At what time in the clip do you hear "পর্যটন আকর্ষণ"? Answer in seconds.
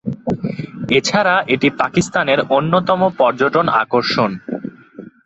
3.17-4.31